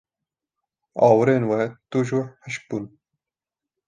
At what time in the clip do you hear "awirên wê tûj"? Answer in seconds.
1.07-2.07